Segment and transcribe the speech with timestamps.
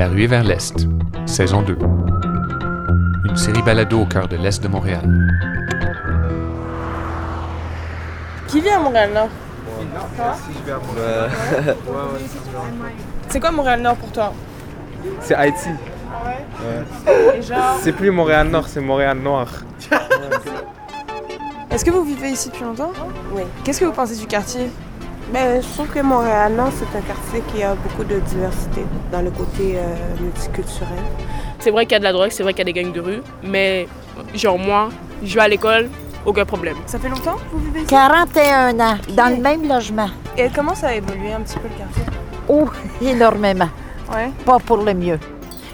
[0.00, 0.88] La ruée vers l'Est,
[1.26, 1.76] saison 2.
[3.28, 5.02] Une série balado au cœur de l'Est de Montréal.
[8.48, 9.28] Qui vit à Montréal-Nord
[13.28, 14.32] C'est quoi Montréal-Nord pour toi?
[15.20, 15.68] C'est Haïti.
[17.42, 19.48] Genre, C'est plus Montréal-Nord, c'est Montréal-Noir.
[21.70, 22.92] Est-ce que vous vivez ici depuis longtemps?
[23.34, 23.42] Oui.
[23.64, 24.70] Qu'est-ce que vous pensez du quartier?
[25.32, 28.82] Ben, je trouve que Montréal-Nord, c'est un quartier qui a beaucoup de diversité
[29.12, 30.88] dans le côté euh, multiculturel.
[31.60, 32.92] C'est vrai qu'il y a de la drogue, c'est vrai qu'il y a des gangs
[32.92, 33.86] de rue, mais
[34.34, 34.88] genre moi,
[35.22, 35.88] je vais à l'école,
[36.26, 36.76] aucun problème.
[36.86, 37.86] Ça fait longtemps que vous vivez ici?
[37.88, 40.08] 41 ans, dans le même logement.
[40.36, 42.02] Et comment ça a évolué un petit peu le quartier?
[42.48, 42.68] Oh,
[43.00, 43.68] énormément.
[44.12, 44.30] Ouais.
[44.44, 45.18] Pas pour le mieux.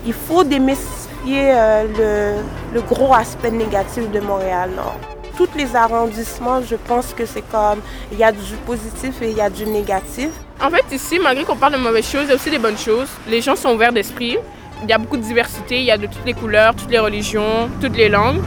[0.05, 2.37] Il faut démystifier euh,
[2.73, 4.99] le, le gros aspect négatif de Montréal-Nord.
[5.37, 9.37] Tous les arrondissements, je pense que c'est comme, il y a du positif et il
[9.37, 10.31] y a du négatif.
[10.63, 12.79] En fait, ici, malgré qu'on parle de mauvaises choses, il y a aussi des bonnes
[12.79, 13.09] choses.
[13.29, 14.39] Les gens sont ouverts d'esprit.
[14.83, 16.99] Il y a beaucoup de diversité, il y a de toutes les couleurs, toutes les
[16.99, 18.41] religions, toutes les langues.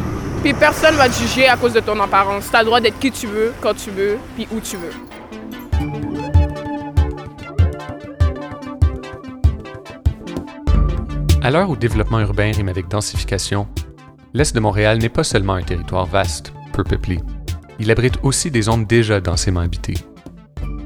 [0.44, 2.50] Puis personne va te juger à cause de ton apparence.
[2.50, 4.94] Tu as le droit d'être qui tu veux, quand tu veux, puis où tu veux.
[11.42, 13.68] À l'heure où développement urbain rime avec densification,
[14.34, 16.52] l'Est de Montréal n'est pas seulement un territoire vaste,
[16.84, 17.20] peu peuplé.
[17.80, 19.98] Il abrite aussi des zones déjà densément habitées.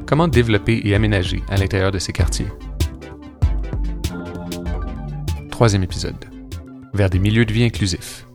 [0.08, 2.48] Comment développer et aménager à l'intérieur de ces quartiers?
[5.52, 6.26] Troisième épisode.
[6.94, 8.26] Vers des milieux de vie inclusifs.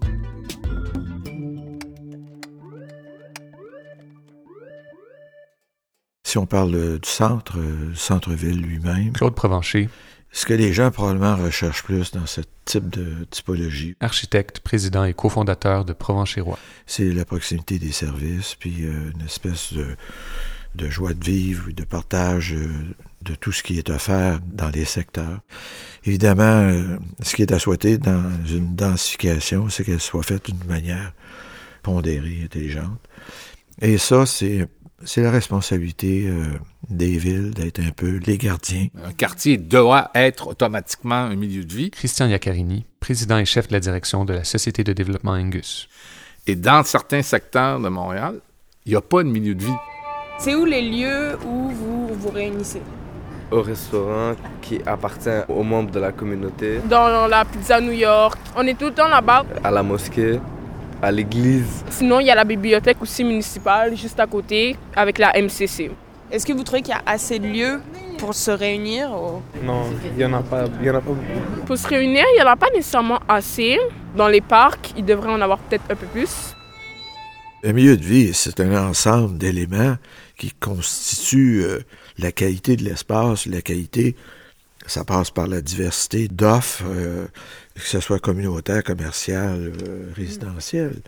[6.24, 9.88] Si on parle euh, du centre, euh, centre-ville lui-même, Claude Provencher,
[10.30, 15.14] ce que les gens probablement recherchent plus dans ce type de typologie, architecte, président et
[15.14, 16.58] cofondateur de Provenchérois.
[16.86, 19.96] c'est la proximité des services, puis euh, une espèce de,
[20.74, 22.68] de joie de vivre, de partage euh,
[23.22, 25.40] de tout ce qui est offert dans les secteurs.
[26.04, 30.64] Évidemment, euh, ce qui est à souhaiter dans une densification, c'est qu'elle soit faite d'une
[30.68, 31.12] manière
[31.82, 33.00] pondérée, intelligente.
[33.80, 34.68] Et ça, c'est
[35.04, 36.44] c'est la responsabilité euh,
[36.90, 41.72] des villes d'être un peu les gardiens Un quartier doit être automatiquement un milieu de
[41.72, 41.90] vie.
[41.90, 45.88] Christian Iaccarini, président et chef de la direction de la Société de développement Angus.
[46.46, 48.40] Et dans certains secteurs de Montréal,
[48.86, 49.76] il n'y a pas de milieu de vie.
[50.38, 52.82] C'est où les lieux où vous vous réunissez?
[53.50, 58.66] Au restaurant qui appartient aux membres de la communauté, Dans la pizza New York, on
[58.66, 59.44] est tout le temps là-bas.
[59.64, 60.38] à la mosquée,
[61.02, 61.84] à l'église.
[61.90, 65.90] Sinon, il y a la bibliothèque aussi municipale juste à côté avec la MCC.
[66.30, 67.80] Est-ce que vous trouvez qu'il y a assez de lieux
[68.18, 71.10] pour se réunir ou- Non, il n'y en, a pas- il y en a pas
[71.10, 71.64] beaucoup.
[71.66, 73.78] Pour se réunir, il n'y en a pas nécessairement assez.
[74.16, 76.54] Dans les parcs, il devrait en avoir peut-être un peu plus.
[77.64, 79.96] Un milieu de vie, c'est un ensemble d'éléments
[80.36, 81.80] qui constituent euh,
[82.18, 83.46] la qualité de l'espace.
[83.46, 84.14] La qualité,
[84.86, 87.26] ça passe par la diversité d'offres, euh,
[87.78, 91.00] que ce soit communautaire, commercial, euh, résidentiel,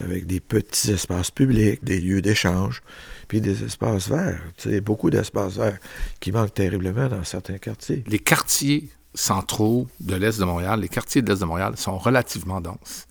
[0.00, 2.82] avec des petits espaces publics, des lieux d'échange,
[3.26, 4.40] puis des espaces verts.
[4.56, 5.78] Tu sais, beaucoup d'espaces verts
[6.20, 8.04] qui manquent terriblement dans certains quartiers.
[8.06, 12.60] Les quartiers centraux de l'Est de Montréal, les quartiers de l'Est de Montréal sont relativement
[12.60, 13.06] denses.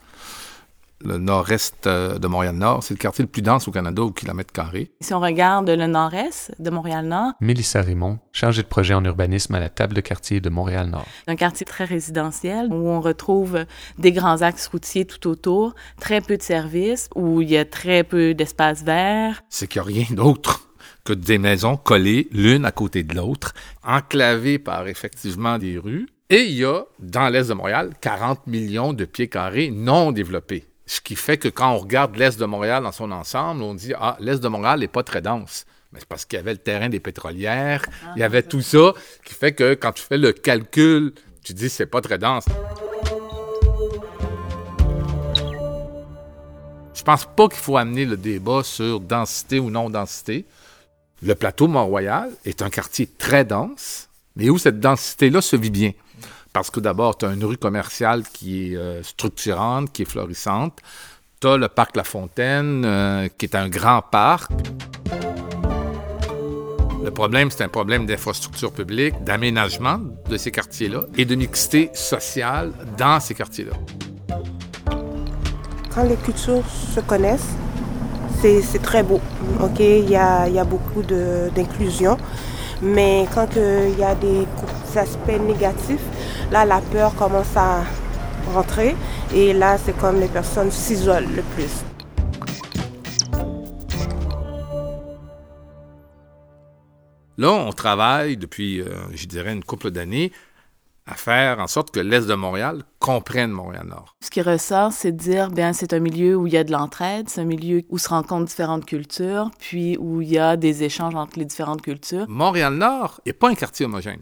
[1.04, 4.52] Le nord-est euh, de Montréal-Nord, c'est le quartier le plus dense au Canada au kilomètre
[4.52, 4.92] carré.
[5.00, 9.60] Si on regarde le nord-est de Montréal-Nord, Mélissa Raymond, chargée de projet en urbanisme à
[9.60, 11.06] la table de quartier de Montréal-Nord.
[11.26, 13.66] c'est un quartier très résidentiel où on retrouve
[14.00, 18.04] des grands axes routiers tout autour, très peu de services, où il y a très
[18.04, 19.44] peu d'espaces verts.
[19.50, 20.68] C'est qu'il n'y a rien d'autre
[21.04, 23.54] que des maisons collées l'une à côté de l'autre,
[23.84, 26.08] enclavées par effectivement des rues.
[26.30, 30.66] Et il y a, dans l'Est de Montréal, 40 millions de pieds carrés non développés.
[30.90, 33.94] Ce qui fait que quand on regarde l'Est de Montréal dans son ensemble, on dit,
[34.00, 35.66] ah, l'Est de Montréal n'est pas très dense.
[35.92, 38.94] Mais c'est parce qu'il y avait le terrain des pétrolières, il y avait tout ça,
[39.26, 42.46] qui fait que quand tu fais le calcul, tu dis, c'est pas très dense.
[46.94, 50.46] Je pense pas qu'il faut amener le débat sur densité ou non densité.
[51.22, 54.08] Le plateau Mont-Royal est un quartier très dense,
[54.38, 55.92] mais où cette densité-là se vit bien.
[56.58, 60.80] Parce que d'abord, tu as une rue commerciale qui est euh, structurante, qui est florissante.
[61.40, 64.50] Tu as le parc La Fontaine, euh, qui est un grand parc.
[67.04, 72.74] Le problème, c'est un problème d'infrastructure publique, d'aménagement de ces quartiers-là et de mixité sociale
[72.98, 73.74] dans ces quartiers-là.
[75.94, 76.64] Quand les cultures
[76.96, 77.54] se connaissent,
[78.42, 79.22] c'est très beau.
[79.62, 79.80] ok?
[79.80, 82.18] Il y a, beaucoup d'inclusion.
[82.82, 84.48] Mais quand il y a des
[84.96, 86.02] aspects négatifs,
[86.52, 87.84] là, la peur commence à
[88.54, 88.96] rentrer.
[89.34, 91.84] Et là, c'est comme les personnes s'isolent le plus.
[97.40, 100.32] Là, on travaille depuis, euh, je dirais, une couple d'années
[101.06, 104.16] à faire en sorte que l'Est de Montréal comprenne Montréal-Nord.
[104.22, 106.72] Ce qui ressort, c'est de dire, bien, c'est un milieu où il y a de
[106.72, 110.84] l'entraide, c'est un milieu où se rencontrent différentes cultures, puis où il y a des
[110.84, 112.26] échanges entre les différentes cultures.
[112.28, 114.22] Montréal-Nord n'est pas un quartier homogène.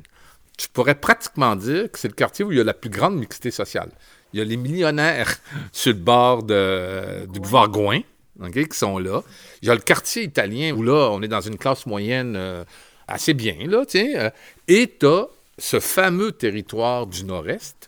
[0.58, 3.18] Tu pourrais pratiquement dire que c'est le quartier où il y a la plus grande
[3.18, 3.90] mixité sociale.
[4.34, 5.38] Il y a les millionnaires
[5.72, 8.02] sur le bord de, du boulevard Gouin,
[8.54, 9.22] qui sont là.
[9.62, 12.64] Il y a le quartier italien où là, on est dans une classe moyenne euh,
[13.08, 14.30] assez bien, là, euh,
[14.68, 15.08] et tu
[15.58, 17.88] ce fameux territoire du Nord-Est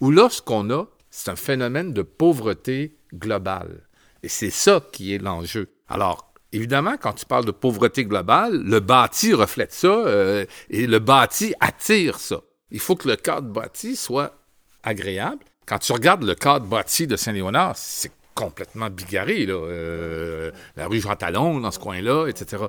[0.00, 3.80] où là, ce qu'on a, c'est un phénomène de pauvreté globale.
[4.22, 5.68] Et c'est ça qui est l'enjeu.
[5.88, 10.98] Alors, évidemment, quand tu parles de pauvreté globale, le bâti reflète ça euh, et le
[10.98, 12.40] bâti attire ça.
[12.70, 14.34] Il faut que le cadre bâti soit
[14.82, 15.44] agréable.
[15.66, 19.46] Quand tu regardes le cadre bâti de Saint-Léonard, c'est complètement bigarré.
[19.46, 19.54] Là.
[19.54, 22.64] Euh, la rue Jean-Talon, dans ce coin-là, etc.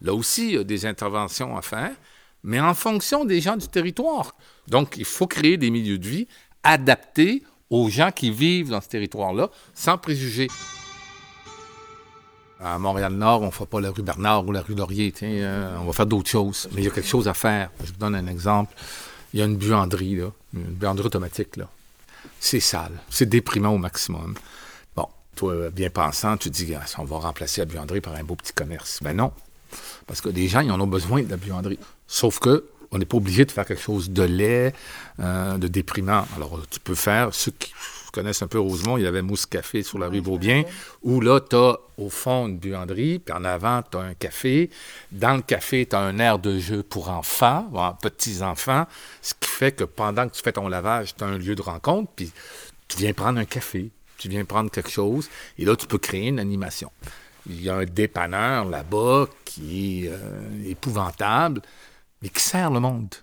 [0.00, 1.90] Là aussi, il y a des interventions à faire,
[2.42, 4.34] mais en fonction des gens du territoire.
[4.68, 6.28] Donc, il faut créer des milieux de vie
[6.62, 10.48] adaptés aux gens qui vivent dans ce territoire-là, sans préjugés.
[12.60, 15.14] À Montréal-Nord, on ne pas la rue Bernard ou la rue Laurier.
[15.22, 16.68] euh, on va faire d'autres choses.
[16.72, 17.70] Mais il y a quelque chose à faire.
[17.84, 18.74] Je vous donne un exemple.
[19.32, 21.56] Il y a une buanderie, là, une buanderie automatique.
[21.56, 21.68] Là.
[22.40, 23.00] C'est sale.
[23.10, 24.34] C'est déprimant au maximum.
[24.96, 25.06] Bon,
[25.36, 28.52] toi, bien pensant, tu dis, ah, on va remplacer la buanderie par un beau petit
[28.52, 28.98] commerce.
[29.02, 29.32] Ben non.
[30.06, 31.78] Parce que les gens, ils en ont besoin de la buanderie.
[32.08, 34.72] Sauf que on n'est pas obligé de faire quelque chose de laid,
[35.20, 36.26] euh, de déprimant.
[36.36, 37.72] Alors, tu peux faire, ceux qui
[38.10, 40.64] connaissent un peu Rosemont, il y avait Mousse Café sur la rue Beaubien,
[41.02, 44.70] où là, tu as au fond une buanderie, puis en avant, tu as un café.
[45.12, 47.68] Dans le café, tu as un air de jeu pour enfants,
[48.00, 48.86] petits-enfants,
[49.20, 51.62] ce qui fait que pendant que tu fais ton lavage, tu as un lieu de
[51.62, 52.32] rencontre, puis
[52.86, 55.28] tu viens prendre un café, tu viens prendre quelque chose,
[55.58, 56.90] et là, tu peux créer une animation.
[57.46, 61.62] Il y a un dépanneur là-bas qui est euh, épouvantable,
[62.22, 63.14] mais qui sert le monde.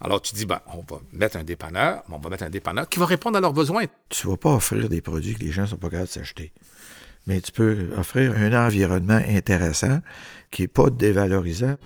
[0.00, 2.88] Alors tu dis, ben, on va mettre un dépanneur, mais on va mettre un dépanneur
[2.88, 3.84] qui va répondre à leurs besoins.
[4.08, 6.12] Tu ne vas pas offrir des produits que les gens ne sont pas capables de
[6.12, 6.52] s'acheter.
[7.26, 10.00] Mais tu peux offrir un environnement intéressant
[10.50, 11.76] qui n'est pas dévalorisant.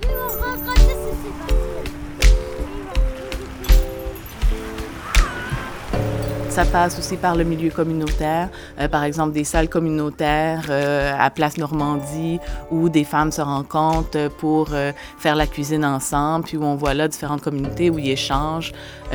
[6.53, 11.31] Ça passe aussi par le milieu communautaire, euh, par exemple des salles communautaires euh, à
[11.31, 12.41] Place Normandie
[12.71, 16.93] où des femmes se rencontrent pour euh, faire la cuisine ensemble, puis où on voit
[16.93, 18.73] là différentes communautés où ils échangent.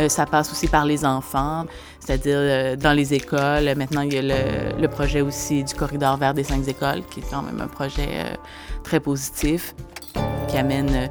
[0.08, 1.66] Ça passe aussi par les enfants,
[2.00, 3.72] c'est-à-dire dans les écoles.
[3.76, 7.20] Maintenant, il y a le, le, projet aussi du corridor vers des cinq écoles, qui
[7.20, 8.10] est quand même un projet
[8.84, 9.76] très positif,
[10.48, 11.08] qui amène,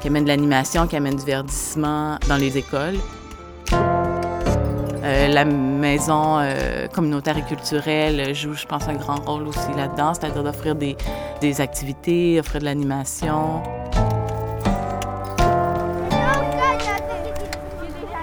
[0.00, 2.98] qui amène de l'animation, qui amène du verdissement dans les écoles.
[5.08, 10.12] Euh, la maison euh, communautaire et culturelle joue, je pense, un grand rôle aussi là-dedans,
[10.12, 10.98] c'est-à-dire d'offrir des,
[11.40, 13.62] des activités, offrir de l'animation.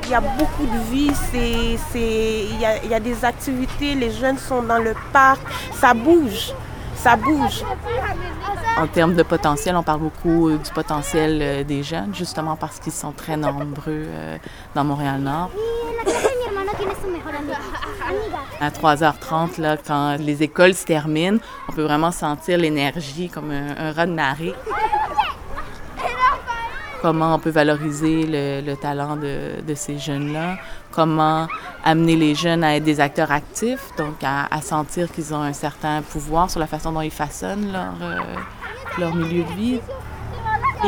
[0.03, 3.25] Il y a beaucoup de vie, c'est, c'est, il, y a, il y a des
[3.25, 5.41] activités, les jeunes sont dans le parc,
[5.73, 6.53] ça bouge,
[6.95, 7.63] ça bouge.
[8.77, 12.93] En termes de potentiel, on parle beaucoup euh, du potentiel des jeunes, justement parce qu'ils
[12.93, 14.05] sont très nombreux
[14.75, 15.49] dans Montréal-Nord.
[18.59, 21.37] À 3h30, là, quand les écoles se terminent,
[21.69, 24.53] on peut vraiment sentir l'énergie comme un, un raz de marée.
[27.01, 30.57] Comment on peut valoriser le, le talent de, ces jeunes-là,
[30.91, 31.47] comment
[31.83, 36.01] amener les jeunes à être des acteurs actifs, donc à, sentir qu'ils ont un certain
[36.01, 38.19] pouvoir sur la façon dont ils façonnent leur, euh,
[38.97, 39.79] leur milieu de vie?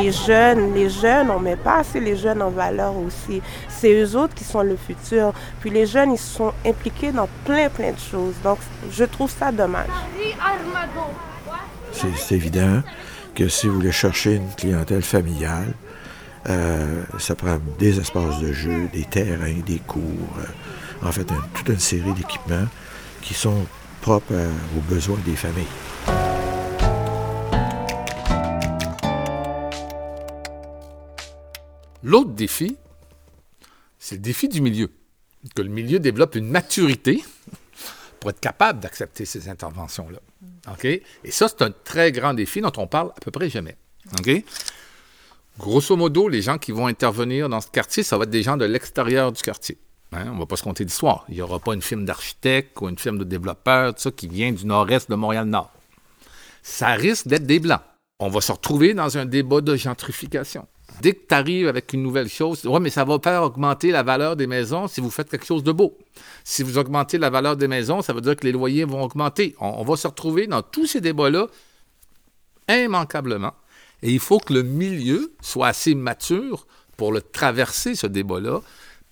[0.00, 3.42] Les jeunes, les jeunes, on met pas assez les jeunes en valeur aussi.
[3.68, 5.32] C'est eux autres qui sont le futur.
[5.60, 8.34] Puis les jeunes, ils sont impliqués dans plein, plein de choses.
[8.42, 8.58] Donc,
[8.90, 9.86] je trouve ça dommage.
[11.92, 12.82] C'est évident
[13.34, 15.72] que si vous voulez chercher une clientèle familiale,
[16.48, 20.00] euh, ça prend des espaces de jeu, des terrains, des cours,
[20.38, 22.66] euh, en fait, toute une série d'équipements
[23.20, 23.66] qui sont
[24.00, 26.27] propres à, aux besoins des familles.
[32.08, 32.74] L'autre défi,
[33.98, 34.90] c'est le défi du milieu.
[35.54, 37.22] Que le milieu développe une maturité
[38.18, 40.18] pour être capable d'accepter ces interventions-là.
[41.22, 43.76] Et ça, c'est un très grand défi dont on parle à peu près jamais.
[45.58, 48.56] Grosso modo, les gens qui vont intervenir dans ce quartier, ça va être des gens
[48.56, 49.76] de l'extérieur du quartier.
[50.12, 50.28] Hein?
[50.30, 51.26] On ne va pas se compter d'histoire.
[51.28, 54.28] Il n'y aura pas une firme d'architecte ou une firme de développeur, tout ça, qui
[54.28, 55.70] vient du nord-est de Montréal-Nord.
[56.62, 57.82] Ça risque d'être des Blancs.
[58.18, 60.66] On va se retrouver dans un débat de gentrification.
[61.00, 64.02] Dès que tu arrives avec une nouvelle chose, ouais, mais ça va faire augmenter la
[64.02, 65.96] valeur des maisons si vous faites quelque chose de beau.
[66.42, 69.54] Si vous augmentez la valeur des maisons, ça veut dire que les loyers vont augmenter.
[69.60, 71.46] On, on va se retrouver dans tous ces débats-là
[72.68, 73.54] immanquablement.
[74.02, 76.66] Et il faut que le milieu soit assez mature
[76.96, 78.60] pour le traverser, ce débat-là,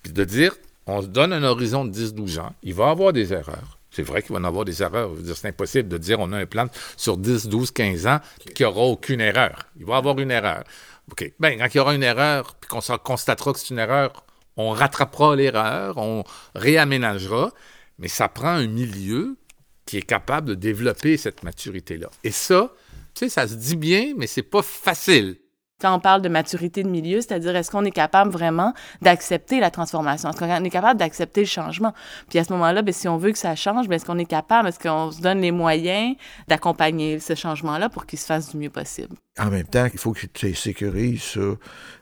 [0.03, 0.55] puis de dire,
[0.85, 3.77] on se donne un horizon de 10-12 ans, il va y avoir des erreurs.
[3.91, 5.11] C'est vrai qu'il va y en avoir des erreurs.
[5.25, 6.67] C'est impossible de dire on a un plan
[6.97, 8.19] sur 10, 12, 15 ans
[8.53, 9.63] qu'il n'y aura aucune erreur.
[9.79, 10.63] Il va y avoir une erreur.
[11.11, 11.33] OK.
[11.39, 14.25] Bien, quand il y aura une erreur, puis qu'on constatera que c'est une erreur,
[14.57, 16.23] on rattrapera l'erreur, on
[16.55, 17.51] réaménagera,
[17.99, 19.37] mais ça prend un milieu
[19.85, 22.09] qui est capable de développer cette maturité-là.
[22.23, 22.73] Et ça,
[23.13, 25.37] tu sais, ça se dit bien, mais c'est pas facile.
[25.79, 28.73] Quand on parle de maturité de milieu, c'est-à-dire est-ce qu'on est capable vraiment
[29.03, 30.31] d'accepter la transformation?
[30.31, 31.93] Est-ce qu'on est capable d'accepter le changement?
[32.29, 34.25] Puis à ce moment-là, bien, si on veut que ça change, bien, est-ce qu'on est
[34.25, 36.15] capable, est-ce qu'on se donne les moyens
[36.47, 39.15] d'accompagner ce changement-là pour qu'il se fasse du mieux possible?
[39.39, 41.57] En même temps, il faut que tu sécurises sur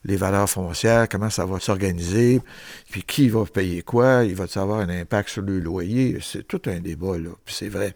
[0.05, 2.41] les valeurs foncières, comment ça va s'organiser,
[2.89, 6.19] puis qui va payer quoi, il va avoir un impact sur le loyer?
[6.21, 7.31] C'est tout un débat, là.
[7.43, 7.95] Puis c'est vrai.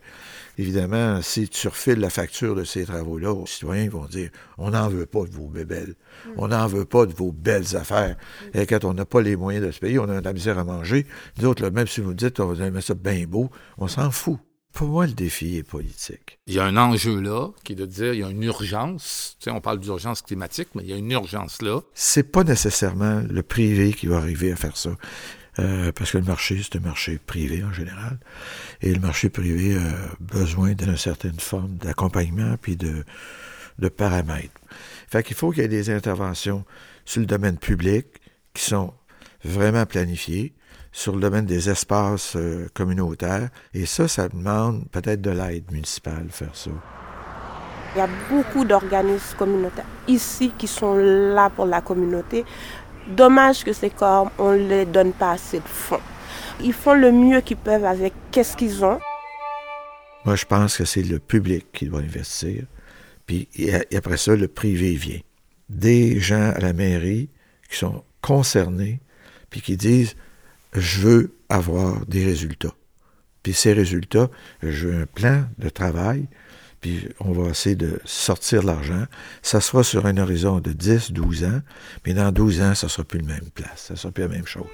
[0.57, 4.89] Évidemment, si tu refiles la facture de ces travaux-là, les citoyens vont dire on n'en
[4.89, 5.95] veut pas de vos bébelles,
[6.35, 8.17] on n'en veut pas de vos belles affaires.
[8.53, 10.59] Et quand on n'a pas les moyens de se payer, on a de la misère
[10.59, 11.05] à manger.
[11.37, 14.37] Nous autres, même si vous dites on va mettre ça bien beau, on s'en fout.
[14.73, 16.39] Pour moi, le défi est politique.
[16.47, 19.35] Il y a un enjeu là qui est de dire il y a une urgence.
[19.39, 21.81] Tu sais, on parle d'urgence climatique, mais il y a une urgence là.
[21.93, 24.91] C'est pas nécessairement le privé qui va arriver à faire ça.
[25.57, 28.19] Euh, parce que le marché, c'est un marché privé en général.
[28.81, 33.03] Et le marché privé a besoin d'une certaine forme d'accompagnement puis de,
[33.79, 34.59] de paramètres.
[35.09, 36.63] Fait qu'il faut qu'il y ait des interventions
[37.03, 38.05] sur le domaine public
[38.53, 38.93] qui sont
[39.43, 40.53] vraiment planifiées,
[40.91, 43.49] sur le domaine des espaces euh, communautaires.
[43.73, 46.71] Et ça, ça demande peut-être de l'aide municipale, faire ça.
[47.95, 52.45] Il y a beaucoup d'organismes communautaires ici qui sont là pour la communauté.
[53.07, 56.01] Dommage que ces corps, on ne les donne pas assez de fonds.
[56.61, 58.99] Ils font le mieux qu'ils peuvent avec qu'est-ce qu'ils ont.
[60.25, 62.65] Moi, je pense que c'est le public qui doit investir.
[63.25, 65.19] Puis et après ça, le privé vient.
[65.69, 67.29] Des gens à la mairie
[67.69, 68.99] qui sont concernés,
[69.49, 70.15] puis qui disent,
[70.73, 72.73] je veux avoir des résultats.
[73.43, 74.29] Puis ces résultats,
[74.61, 76.27] je veux un plan de travail,
[76.81, 79.03] puis on va essayer de sortir de l'argent.
[79.41, 81.61] Ça sera sur un horizon de 10, 12 ans,
[82.05, 84.23] mais dans 12 ans, ça ne sera plus la même place, ça ne sera plus
[84.23, 84.67] la même chose.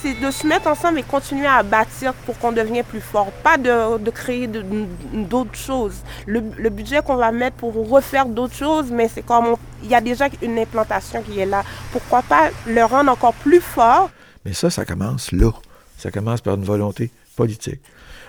[0.00, 3.56] C'est de se mettre ensemble et continuer à bâtir pour qu'on devienne plus fort, pas
[3.56, 5.96] de, créer d'autres choses.
[6.24, 10.00] Le, budget qu'on va mettre pour refaire d'autres choses, mais c'est comme il y a
[10.00, 11.64] déjà une implantation qui est là.
[11.90, 14.10] Pourquoi pas le rendre encore plus fort?
[14.48, 15.52] Mais ça, ça commence là.
[15.98, 17.80] Ça commence par une volonté politique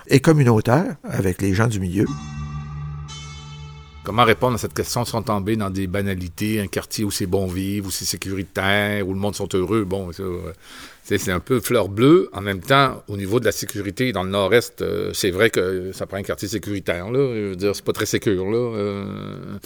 [0.07, 2.05] et communautaire avec les gens du milieu.
[4.03, 7.47] Comment répondre à cette question sans tomber dans des banalités, un quartier où c'est bon
[7.47, 9.85] vivre, où c'est sécuritaire, où le monde sont heureux?
[9.85, 10.51] Bon, euh,
[11.05, 12.29] c'est un peu fleur bleue.
[12.33, 15.93] En même temps, au niveau de la sécurité dans le nord-est, euh, c'est vrai que
[15.93, 17.09] ça prend un quartier sécuritaire.
[17.11, 17.33] Là.
[17.33, 18.43] Je veux dire, c'est pas très sécur.
[18.43, 18.57] Là.
[18.57, 19.57] Euh,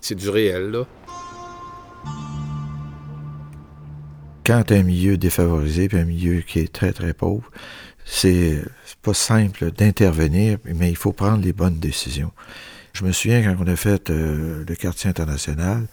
[0.00, 0.70] c'est du réel.
[0.70, 0.86] Là.
[4.50, 7.48] Quand tu as un milieu défavorisé puis un milieu qui est très, très pauvre,
[8.04, 8.60] c'est
[9.00, 12.32] pas simple d'intervenir, mais il faut prendre les bonnes décisions.
[12.92, 15.86] Je me souviens quand on a fait euh, le quartier international,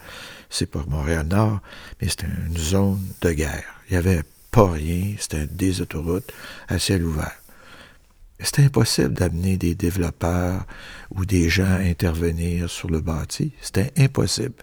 [0.50, 1.60] c'est pas Montréal-Nord,
[2.02, 3.76] mais c'était une zone de guerre.
[3.90, 6.34] Il n'y avait pas rien, c'était des autoroutes
[6.68, 7.40] à ciel ouvert.
[8.40, 10.66] C'était impossible d'amener des développeurs
[11.10, 13.52] ou des gens à intervenir sur le bâti.
[13.62, 14.54] C'était impossible.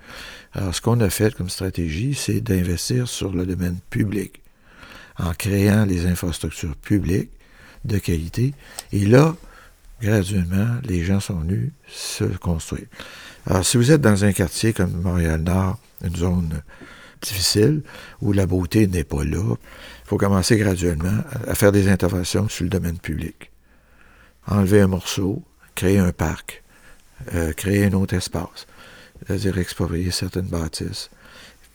[0.53, 4.41] Alors, ce qu'on a fait comme stratégie, c'est d'investir sur le domaine public,
[5.19, 7.31] en créant les infrastructures publiques
[7.85, 8.55] de qualité.
[8.93, 9.35] Et là,
[10.01, 12.87] graduellement, les gens sont venus se construire.
[13.47, 16.63] Alors, si vous êtes dans un quartier comme Montréal-Nord, une zone
[17.21, 17.83] difficile,
[18.21, 22.63] où la beauté n'est pas là, il faut commencer graduellement à faire des interventions sur
[22.63, 23.51] le domaine public.
[24.47, 25.43] Enlever un morceau,
[25.75, 26.63] créer un parc,
[27.35, 28.67] euh, créer un autre espace,
[29.27, 31.11] c'est-à-dire exproprier certaines bâtisses,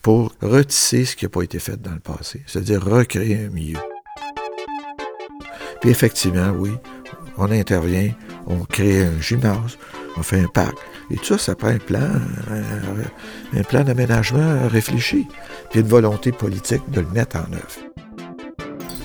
[0.02, 3.80] pour retisser ce qui n'a pas été fait dans le passé, c'est-à-dire recréer un milieu.
[5.82, 6.72] Puis effectivement, oui,
[7.38, 8.12] on intervient,
[8.48, 9.78] on crée un gymnase,
[10.18, 10.78] on fait un parc.
[11.12, 12.12] Et tout ça, ça prend un plan,
[13.54, 15.28] un, plan d'aménagement réfléchi,
[15.72, 17.90] puis une volonté politique de le mettre en œuvre.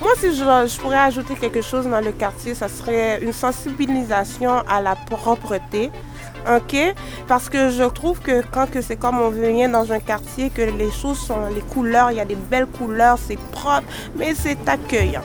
[0.05, 4.79] Moi, si je, pourrais ajouter quelque chose dans le quartier, ça serait une sensibilisation à
[4.79, 5.89] la propreté.
[7.27, 10.91] Parce que je trouve que quand c'est comme on vient dans un quartier, que les
[10.91, 15.23] choses sont, les couleurs, il y a des belles couleurs, c'est propre, mais c'est accueillant.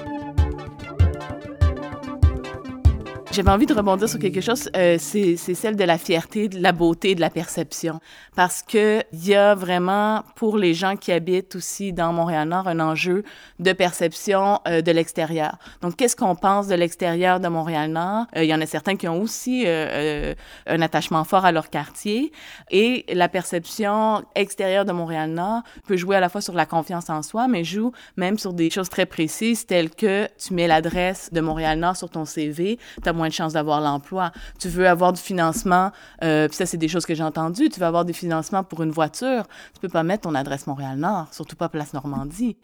[3.33, 6.73] J'avais envie de rebondir sur quelque chose, euh, c'est celle de la fierté, de la
[6.73, 8.01] beauté, de la perception.
[8.35, 12.81] Parce que il y a vraiment, pour les gens qui habitent aussi dans Montréal-Nord, un
[12.81, 13.23] enjeu
[13.61, 15.59] de perception euh, de l'extérieur.
[15.81, 18.27] Donc, qu'est-ce qu'on pense de l'extérieur de Montréal-Nord?
[18.37, 20.35] Euh, il y en a certains qui ont aussi euh,
[20.67, 22.33] un attachement fort à leur quartier.
[22.73, 27.23] Et la perception extérieure de Montréal-Nord peut jouer à la fois sur la confiance en
[27.23, 31.41] soi, mais joue même sur des choses très précises, telles que tu mets l'adresse de
[31.41, 32.77] Montréal-Nord sur ton CV,
[33.21, 34.33] moins de chances d'avoir l'emploi.
[34.59, 35.93] Tu veux avoir du financement,
[36.25, 37.69] euh, puis ça, c'est des choses que j'ai entendues.
[37.69, 39.45] Tu veux avoir des financements pour une voiture.
[39.75, 42.57] Tu peux pas mettre ton adresse Montréal-Nord, surtout pas Place Normandie.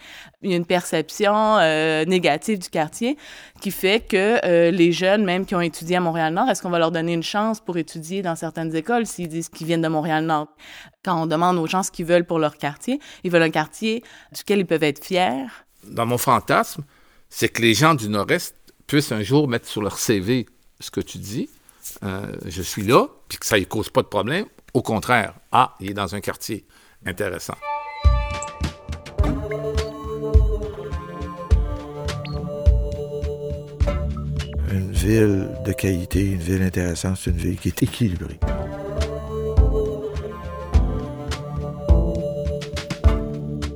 [0.43, 3.19] Il y a une perception euh, négative du quartier
[3.61, 6.79] qui fait que euh, les jeunes, même qui ont étudié à Montréal-Nord, est-ce qu'on va
[6.79, 10.49] leur donner une chance pour étudier dans certaines écoles s'ils disent qu'ils viennent de Montréal-Nord?
[11.05, 14.03] Quand on demande aux gens ce qu'ils veulent pour leur quartier, ils veulent un quartier
[14.35, 15.47] duquel ils peuvent être fiers.
[15.85, 16.83] Dans mon fantasme,
[17.29, 18.55] c'est que les gens du Nord-Est
[18.87, 20.47] puissent un jour mettre sur leur CV
[20.81, 21.49] ce que tu dis,
[22.05, 24.47] euh, je suis là, puis que ça ne cause pas de problème.
[24.75, 26.67] Au contraire, ah, il est dans un quartier
[27.05, 27.55] intéressant.
[34.71, 38.39] Une ville de qualité, une ville intéressante, c'est une ville qui est équilibrée.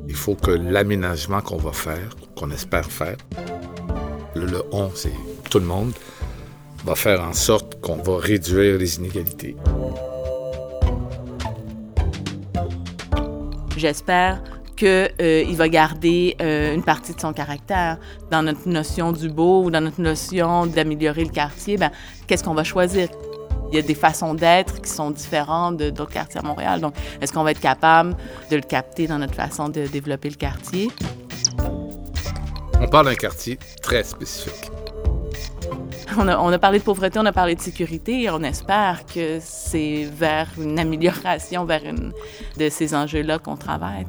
[0.06, 3.16] Il faut que l'aménagement qu'on va faire, qu'on espère faire,
[4.34, 5.12] le, le on, c'est
[5.50, 5.92] tout le monde,
[6.84, 9.56] va faire en sorte qu'on va réduire les inégalités.
[13.76, 14.42] J'espère
[14.76, 14.88] qu'il
[15.20, 17.98] euh, va garder euh, une partie de son caractère.
[18.30, 21.90] Dans notre notion du beau ou dans notre notion d'améliorer le quartier, ben,
[22.26, 23.08] qu'est-ce qu'on va choisir?
[23.70, 26.80] Il y a des façons d'être qui sont différentes d'autres quartiers à Montréal.
[26.80, 28.16] Donc, est-ce qu'on va être capable
[28.50, 30.90] de le capter dans notre façon de développer le quartier?
[32.90, 34.68] On parle d'un quartier très spécifique.
[36.18, 39.06] On a, on a, parlé de pauvreté, on a parlé de sécurité et on espère
[39.06, 42.12] que c'est vers une amélioration, vers une
[42.58, 44.06] de ces enjeux-là qu'on travaille.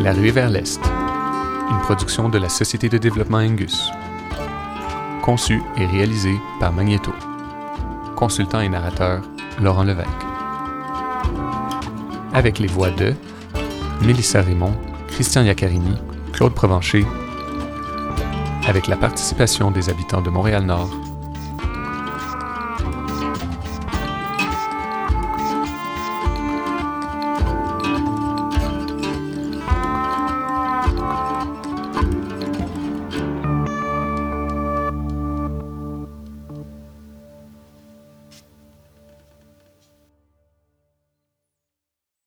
[0.00, 0.80] La rue vers l'Est,
[1.68, 3.90] une production de la Société de développement Angus.
[5.22, 7.10] Conçu et réalisé par Magneto.
[8.20, 9.22] Consultant et narrateur,
[9.62, 10.06] Laurent Levesque.
[12.34, 13.14] Avec les voix de
[14.02, 14.74] Mélissa Raymond,
[15.08, 15.96] Christian Iaccarini,
[16.34, 17.06] Claude Provencher,
[18.68, 20.90] avec la participation des habitants de Montréal-Nord